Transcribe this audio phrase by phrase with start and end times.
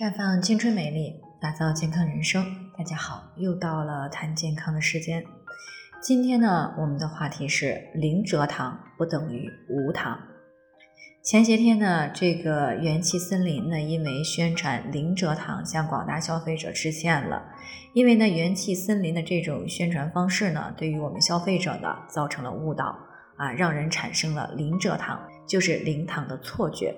[0.00, 2.42] 绽放青春美丽，打造健康人生。
[2.74, 5.22] 大家好，又到了谈健康的时间。
[6.00, 10.18] 今天呢，我们的话题是零蔗糖不等于无糖。
[11.22, 17.52] 前些天呢，这个元气森林呢，因为宣传零蔗糖，向广大消费者致歉了。
[17.92, 22.98] 因为呢，元气森林的这种宣传方式呢，对于我们消费者呢，造成了误导
[23.36, 26.96] 啊，让人产生了零蔗糖就是零糖的错觉。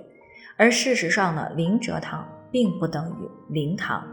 [0.56, 4.06] 而事实上呢，零蔗糖并不等于零糖，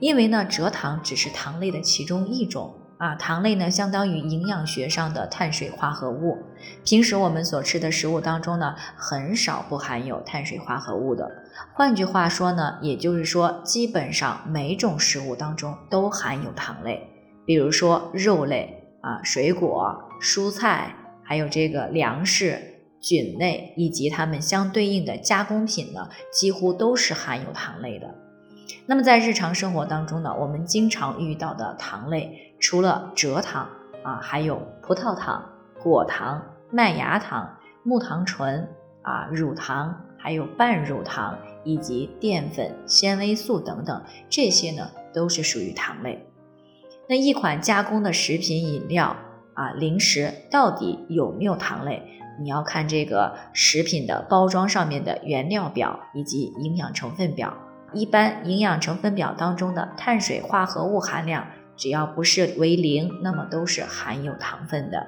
[0.00, 2.74] 因为呢，蔗糖只是糖类的其中一种。
[2.98, 6.38] 啊，糖类呢，相当于营养学上的碳水化合物。
[6.82, 11.30] 平时我们所吃的食物当中呢，很少不含有碳水化合物的。
[11.74, 17.06] 换句话说呢，也就是说，基本上每种食物当中都含有糖类。
[17.44, 22.58] 比如说肉类啊、水果、蔬菜，还有这个粮食、
[23.06, 28.12] 菌类以及它们相对应的加工品呢，几乎都是含有糖类的。
[28.86, 33.68] 那么在日常生活当中呢，我们经常遇到的糖类，除了蔗糖
[34.02, 38.68] 啊，还有葡萄糖、果糖、麦芽糖、木糖醇
[39.02, 46.26] 啊、乳糖，还有半乳糖以及淀粉、纤维素等等，这些呢都是属于糖类。
[47.08, 49.16] 那一款加工的食品饮料
[49.54, 52.02] 啊、零食到底有没有糖类？
[52.40, 57.56] 你要看这个食品的包装上面的原料表以及营养成分表。
[57.92, 65.06] 一般营养成分表当中的碳水化合物含量，只要不是为零，那么都是含有糖分的。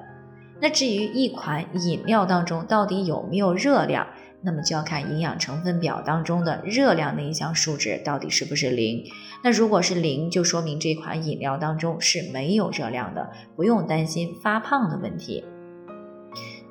[0.61, 4.07] 那至于一款饮料当中到底有没有热量，
[4.41, 9.03] 那么就要看营养成分表当中的热量那一项数值到底是不是零。
[9.43, 15.43] 那如果是零，就说明这款饮料当中是没有热量的，不用担心发胖的问题。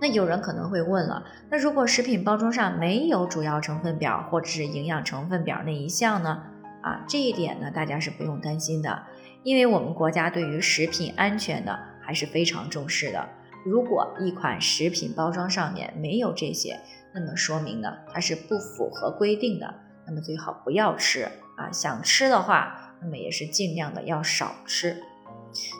[0.01, 6.43] 那有人可能会问了，那如果食品包装上没有主要成分表或者是营养成分表那一项呢？
[6.83, 9.03] 啊，这一点呢，大家是不用担心的，
[9.43, 13.29] 因为我们国家对于食品安全呢还是非常重视的。
[13.65, 16.79] 如果一款食品包装上面没有这些，
[17.13, 19.75] 那么说明呢它是不符合规定的，
[20.07, 21.25] 那么最好不要吃
[21.57, 21.69] 啊。
[21.73, 25.03] 想吃的话，那么也是尽量的要少吃。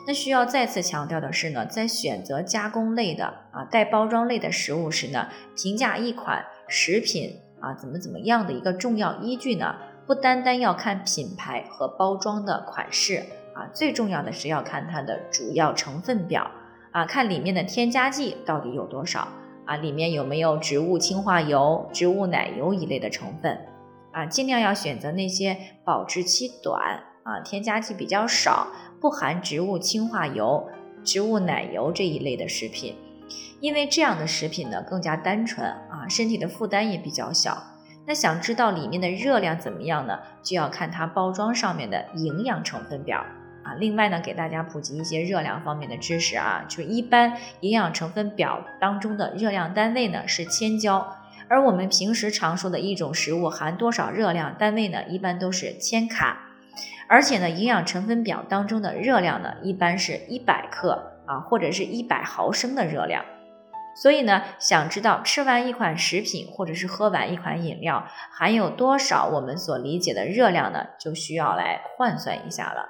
[0.07, 9.75] 那需要再次强调的是呢，在选择加工类的啊带包装类的食物时呢，评价一款食品啊怎么怎么样的一个重要依据呢，
[10.07, 16.49] 不单单要看品牌和包装的款式啊，最重要的是要看它的主要成分表
[16.91, 19.27] 啊，看里面的添加剂到底有多少
[19.65, 23.57] 啊，里面有没有植物氢化油、植物奶油一类的成分
[24.11, 28.67] 啊，尽量要选择那些保质期短啊，添加剂比较少。
[28.99, 30.67] 不含植物氢化油、
[31.03, 32.95] 植物奶油这一类的食品，
[33.59, 37.57] 因为这样的食品呢更加单纯啊，身体的负担也比较小。
[38.05, 40.19] 那想知道里面的热量怎么样呢？
[40.41, 43.23] 就要看它包装上面的营养成分表
[43.63, 43.75] 啊。
[43.75, 51.15] 另外呢，给大家普及一些热量方面的知识啊，就一般营养成分表当中的热量单位呢是千焦，
[51.47, 56.48] 而我们平时常说的一种食物含多少热量单位呢，一般都是千卡。
[57.09, 63.25] 而且呢，营养成分表当中的热量呢，一般是一百克啊，或者是一百毫升的热量。
[64.01, 72.85] 所以呢，想知道吃完一款食品或者是喝完一款饮料含有多少我们所理解的热量呢，就需要来换算一下了。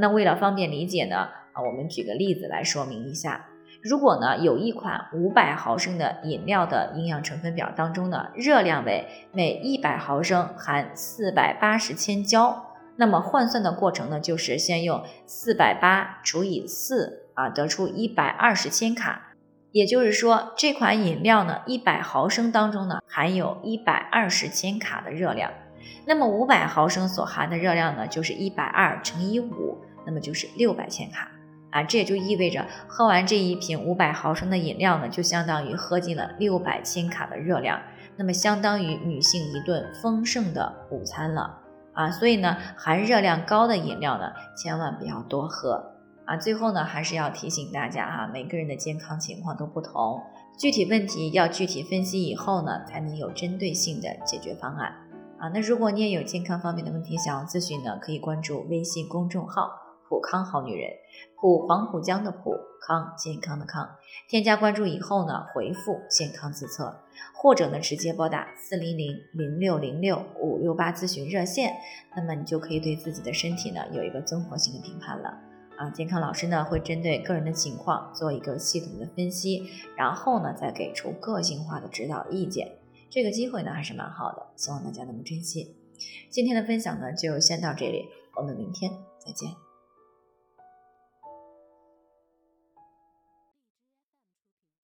[0.00, 3.46] 那为了方便理解呢，啊，我们举个例子来说明一下。
[3.82, 12.69] 如果呢，有一款五百毫升的饮料的营养成分表当中呢，热量为每一百毫升含四百八十千焦。
[13.00, 19.32] 那么换算的过程呢，就是先用四百八除以四啊，得出一百二十千卡。
[19.72, 25.50] 也就是说，这款饮料呢，一百毫升当中呢，含有一百二十千卡的热量。
[26.04, 31.30] 那么五百毫升所含的热量呢，就是一百二乘以五，那么就是六百千卡
[31.70, 31.82] 啊。
[31.82, 37.80] 这也就意味着，喝完这一瓶五百毫升的饮料呢，就相当于喝进了六百千卡的热量，
[38.16, 41.56] 那么相当于女性一顿丰盛的午餐了。
[42.00, 45.92] 啊，所以呢，含热量高的饮料呢，千万不要多喝
[46.24, 46.34] 啊。
[46.34, 50.18] 最后呢，还是要提醒大家哈，每个人的健康情况都不同，
[50.58, 54.94] 具体问题要具体分析以后呢，才能有针对性的解决方案
[55.38, 55.50] 啊。
[55.52, 59.70] 那如果你也有健康方面的问题想要咨询呢，可以关注微信公众号
[60.10, 60.90] “普康好女人”，
[61.40, 63.88] 普黄浦江的普康健康的康，
[64.28, 66.96] 添加关注以后呢，回复健康自测。
[67.34, 71.74] 或者呢，直接拨打四零零零六零六五六八咨询热线，
[72.16, 75.38] 那么你就可以对自己的身体呢有一个综合性的评判了
[75.76, 75.88] 啊。
[75.90, 79.62] 健康老师呢会针对个人的情况做一个系统的分析，
[79.96, 82.76] 然后呢再给出个性化的指导意见。
[83.08, 85.76] 这个机会呢还是蛮好的，希望大家能够珍惜。
[86.30, 88.90] 今天的分享呢，就先到这里，我们明天
[89.24, 89.69] 再见。